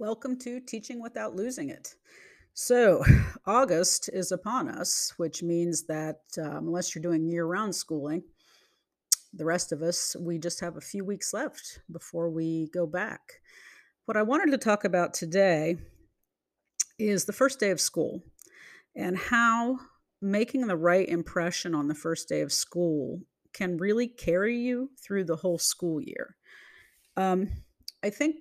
[0.00, 1.94] Welcome to Teaching Without Losing It.
[2.54, 3.04] So,
[3.46, 8.22] August is upon us, which means that um, unless you're doing year round schooling,
[9.34, 13.20] the rest of us, we just have a few weeks left before we go back.
[14.06, 15.76] What I wanted to talk about today
[16.98, 18.22] is the first day of school
[18.96, 19.80] and how
[20.22, 23.20] making the right impression on the first day of school
[23.52, 26.36] can really carry you through the whole school year.
[27.18, 27.50] Um,
[28.02, 28.36] I think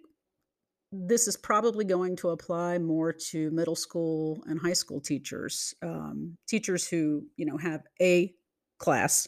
[0.91, 6.38] this is probably going to apply more to middle school and high school teachers, um,
[6.48, 8.34] teachers who you know have a
[8.79, 9.27] class,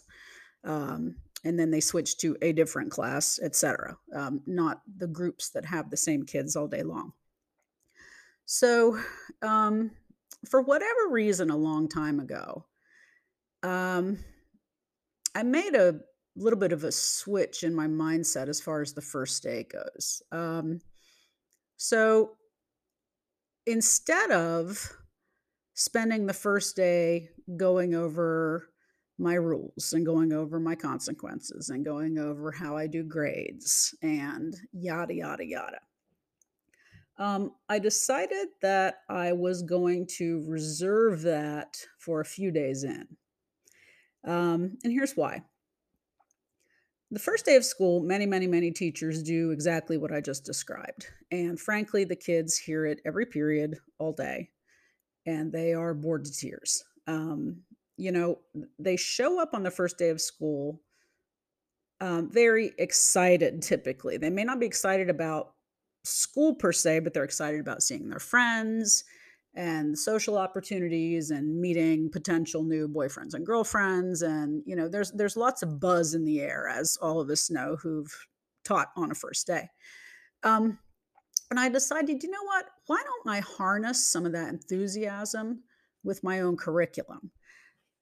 [0.64, 3.96] um, and then they switch to a different class, etc.
[4.16, 7.14] Um, not the groups that have the same kids all day long.
[8.46, 8.98] So,
[9.42, 9.92] um,
[10.50, 12.66] for whatever reason, a long time ago,
[13.62, 14.18] um,
[15.36, 16.00] I made a
[16.36, 20.24] little bit of a switch in my mindset as far as the first day goes.
[20.32, 20.80] Um,
[21.84, 22.38] so
[23.66, 24.96] instead of
[25.74, 28.70] spending the first day going over
[29.18, 34.56] my rules and going over my consequences and going over how I do grades and
[34.72, 35.80] yada, yada, yada.
[37.18, 43.08] Um, I decided that I was going to reserve that for a few days in.
[44.24, 45.42] Um, and here's why.
[47.12, 51.08] The first day of school, many, many, many teachers do exactly what I just described.
[51.30, 54.50] And frankly, the kids hear it every period, all day,
[55.26, 56.84] and they are bored to tears.
[57.08, 57.64] Um,
[57.98, 58.40] you know,
[58.80, 60.82] they show up on the first day of school
[62.00, 64.18] um, very excited, typically.
[64.18, 65.54] They may not be excited about
[66.04, 69.04] school per se, but they're excited about seeing their friends
[69.56, 75.36] and social opportunities and meeting potential new boyfriends and girlfriends and you know there's there's
[75.36, 78.28] lots of buzz in the air as all of us know who've
[78.64, 79.70] taught on a first day.
[80.44, 80.80] Um,
[81.50, 82.66] and i decided you know what?
[82.88, 85.64] Why don't i harness some of that enthusiasm
[86.04, 87.32] with my own curriculum?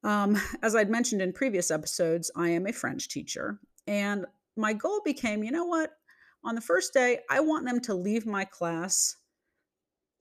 [0.04, 5.02] Um, as i'd mentioned in previous episodes i am a french teacher and my goal
[5.04, 5.94] became you know what?
[6.44, 9.16] On the first day i want them to leave my class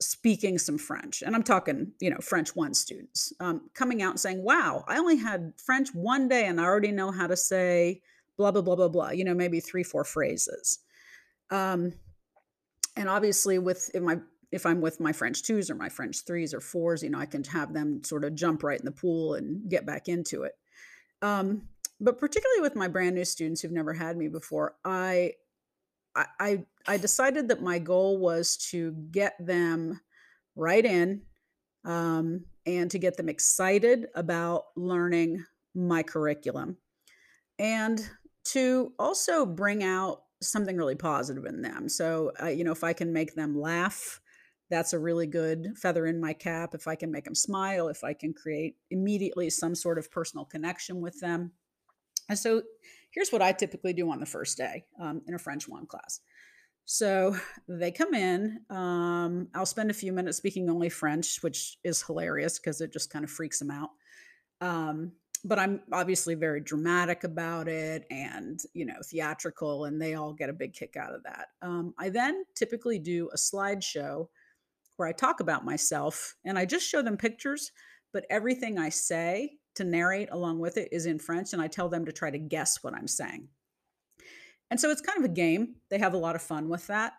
[0.01, 4.19] speaking some French, and I'm talking, you know, French one students, um, coming out and
[4.19, 8.01] saying, wow, I only had French one day and I already know how to say
[8.37, 10.79] blah, blah, blah, blah, blah, you know, maybe three, four phrases.
[11.51, 11.93] Um,
[12.95, 14.19] and obviously with if my
[14.51, 17.25] if I'm with my French twos or my French threes or fours, you know, I
[17.25, 20.53] can have them sort of jump right in the pool and get back into it.
[21.21, 21.67] Um,
[21.99, 25.33] but particularly with my brand new students who've never had me before, I
[26.15, 29.99] I, I decided that my goal was to get them
[30.55, 31.21] right in
[31.85, 35.43] um, and to get them excited about learning
[35.75, 36.77] my curriculum
[37.57, 38.01] and
[38.45, 41.89] to also bring out something really positive in them.
[41.89, 44.19] So, uh, you know, if I can make them laugh,
[44.69, 46.73] that's a really good feather in my cap.
[46.73, 50.45] If I can make them smile, if I can create immediately some sort of personal
[50.45, 51.51] connection with them.
[52.29, 52.61] And so
[53.11, 56.19] here's what I typically do on the first day um, in a French one class.
[56.85, 57.35] So
[57.67, 58.61] they come in.
[58.69, 63.11] Um, I'll spend a few minutes speaking only French, which is hilarious because it just
[63.11, 63.89] kind of freaks them out.
[64.61, 65.13] Um,
[65.45, 70.49] but I'm obviously very dramatic about it and, you know, theatrical, and they all get
[70.49, 71.47] a big kick out of that.
[71.61, 74.27] Um, I then typically do a slideshow
[74.97, 77.71] where I talk about myself and I just show them pictures,
[78.11, 81.89] but everything I say to narrate along with it is in French, and I tell
[81.89, 83.47] them to try to guess what I'm saying.
[84.69, 85.75] And so it's kind of a game.
[85.89, 87.13] They have a lot of fun with that.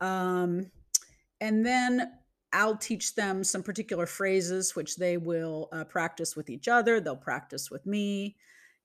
[0.00, 0.70] Um,
[1.40, 2.12] and then
[2.52, 7.00] I'll teach them some particular phrases, which they will uh, practice with each other.
[7.00, 8.36] They'll practice with me,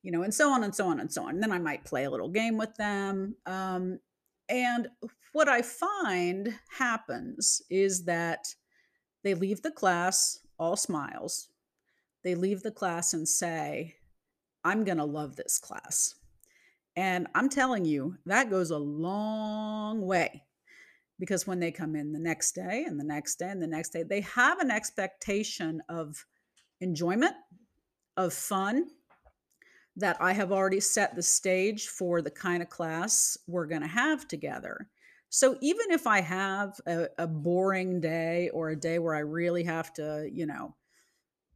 [0.04, 1.32] you know, and so on and so on and so on.
[1.32, 3.36] And then I might play a little game with them.
[3.46, 4.00] Um,
[4.48, 4.88] and
[5.34, 8.48] what I find happens is that
[9.24, 11.50] they leave the class all smiles.
[12.28, 13.96] They leave the class and say,
[14.62, 16.16] I'm going to love this class.
[16.98, 20.44] And I'm telling you, that goes a long way
[21.20, 23.94] because when they come in the next day and the next day and the next
[23.94, 26.26] day, they have an expectation of
[26.82, 27.34] enjoyment,
[28.18, 28.88] of fun,
[29.96, 33.88] that I have already set the stage for the kind of class we're going to
[33.88, 34.90] have together.
[35.30, 39.64] So even if I have a, a, boring day or a day where I really
[39.64, 40.76] have to, you know,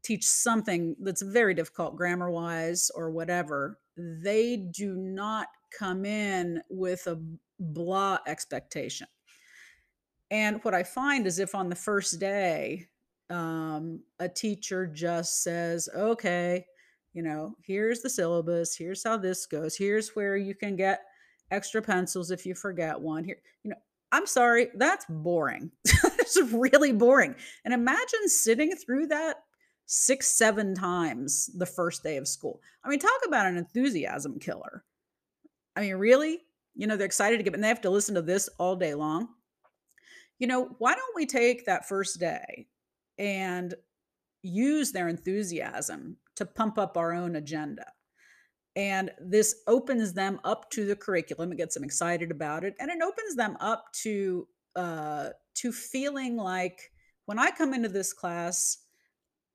[0.03, 7.07] teach something that's very difficult grammar wise or whatever, they do not come in with
[7.07, 7.21] a
[7.59, 9.07] blah expectation.
[10.31, 12.87] And what I find is if on the first day,
[13.29, 16.65] um, a teacher just says, okay,
[17.13, 21.01] you know, here's the syllabus, here's how this goes, here's where you can get
[21.51, 23.77] extra pencils if you forget one here, you know,
[24.13, 25.71] I'm sorry, that's boring.
[26.33, 27.35] It's really boring.
[27.65, 29.43] And imagine sitting through that
[29.93, 32.61] 6, 7 times the first day of school.
[32.81, 34.85] I mean, talk about an enthusiasm killer.
[35.75, 36.39] I mean, really?
[36.75, 38.93] You know, they're excited to get and they have to listen to this all day
[38.93, 39.27] long.
[40.39, 42.67] You know, why don't we take that first day
[43.17, 43.73] and
[44.41, 47.85] use their enthusiasm to pump up our own agenda?
[48.77, 52.89] And this opens them up to the curriculum, it gets them excited about it, and
[52.89, 54.47] it opens them up to,
[54.77, 56.93] uh, to feeling like,
[57.25, 58.77] "When I come into this class,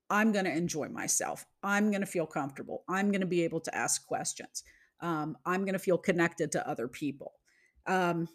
[0.09, 1.45] I'm gonna enjoy myself.
[1.63, 2.83] I'm gonna feel comfortable.
[2.87, 4.63] I'm gonna be able to ask questions.
[5.01, 7.33] Um, I'm gonna feel connected to other people."
[7.85, 8.27] Um,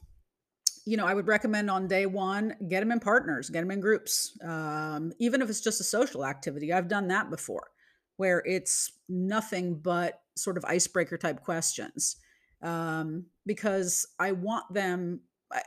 [0.84, 3.80] you know, I would recommend on day 1, get them in partners, get them in
[3.80, 6.72] groups, um, even if it's just a social activity.
[6.72, 7.70] I've done that before,
[8.16, 12.16] where it's nothing but sort of icebreaker type questions,
[12.62, 15.20] um, because I want them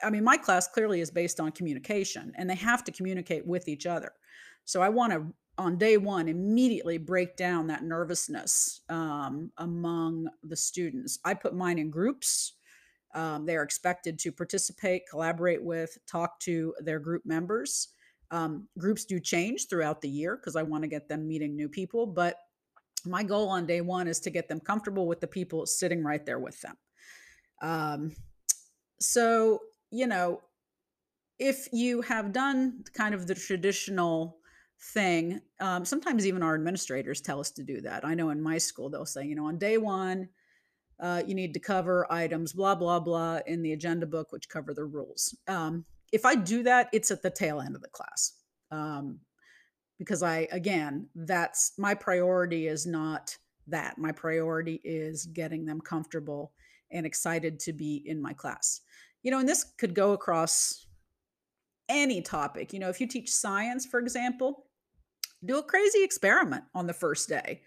[0.03, 3.67] I mean, my class clearly is based on communication, and they have to communicate with
[3.67, 4.11] each other.
[4.65, 11.19] So I wanna, on day 1, immediately break down that nervousness, um, among the students.
[11.23, 12.53] I put mine in groups.
[13.13, 17.89] Um, they are expected to participate, collaborate with, talk to their group members.
[18.31, 22.05] Um, groups do change throughout the year because I wanna get them meeting new people,
[22.05, 22.37] but
[23.05, 26.25] my goal on day 1 is to get them comfortable with the people sitting right
[26.25, 26.75] there with them.
[27.61, 28.11] Um,
[28.99, 29.59] so,
[29.91, 30.41] you know,
[31.39, 34.37] if you have done kind of the traditional
[34.79, 38.05] thing, um, sometimes even our administrators tell us to do that.
[38.05, 40.29] I know in my school, they'll say, you know, "On day 1,
[40.99, 44.73] uh, you need to cover items blah, blah, blah in the agenda book, which cover
[44.73, 48.33] the rules." Um, if I do that, it's at the tail end of the class,
[48.71, 49.19] um,
[49.97, 53.37] because I again, that's my priority is not
[53.67, 53.97] that.
[53.97, 56.53] My priority is getting them comfortable
[56.91, 58.81] and excited to be in my class.
[59.23, 60.85] You know, and this could go across
[61.89, 62.73] any topic.
[62.73, 64.65] You know, if you teach science, for example,
[65.43, 67.61] do a crazy experiment on the first day,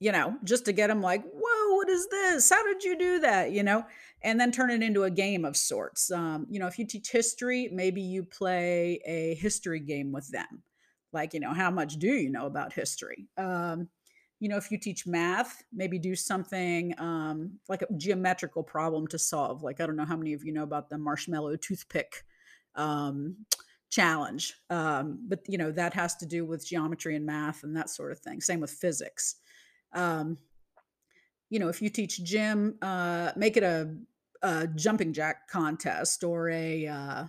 [0.00, 2.50] you know, just to get them like, "Whoa, what is this?
[2.50, 3.86] How did you do that?" You know?
[4.22, 6.10] And then turn it into a game of sorts.
[6.10, 10.62] Um, you know, if you teach history, maybe you play a history game with them.
[11.12, 13.88] Like, you know, "How much do you know about history?" Um,
[14.40, 19.18] you know, if you teach math, maybe do something, um, like a geometrical problem to
[19.18, 19.62] solve.
[19.62, 22.24] Like, I don't know how many of you know about the marshmallow toothpick,
[22.74, 23.36] um,
[23.90, 27.90] challenge, um, but, you know, that has to do with geometry and math and that
[27.90, 28.40] sort of thing.
[28.40, 29.36] Same with physics.
[29.92, 30.38] Um,
[31.50, 33.94] you know, if you teach gym, uh, make it a
[34.42, 37.24] a jumping jack contest or a, uh,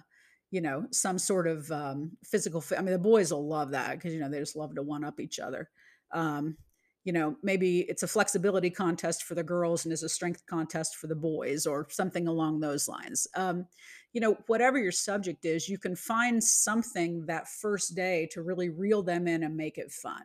[0.50, 4.14] you know, some sort of, um, physical I mean, the boys will love that because
[4.14, 5.70] you know, they just love to one up each other.
[6.12, 6.58] Um,
[7.04, 10.96] you know, maybe it's a flexibility contest for the girls and is a strength contest
[10.96, 13.28] for the boys or something along those lines.
[13.36, 13.68] Um,
[14.14, 18.70] you know, whatever your subject is, you can find something that first day to really
[18.70, 20.22] reel them in and make it fun.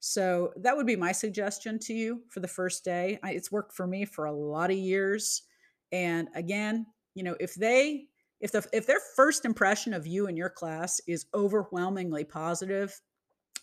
[0.00, 3.18] So, that would be my suggestion to you for the first day.
[3.22, 5.42] I it's worked for me for a lot of years.
[5.90, 8.06] And again, you know, if they
[8.40, 13.00] if the if their first impression of you and your class is overwhelmingly positive,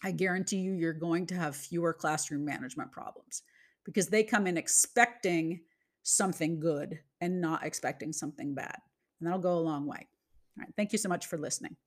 [0.04, 3.44] I guarantee you, you're going to have fewer classroom management problems
[3.86, 5.62] because they come in expecting
[6.02, 8.78] something good and not expecting something bad,
[9.24, 10.08] and that'll go a long way.
[10.58, 11.78] Alright, thank you so much for listening.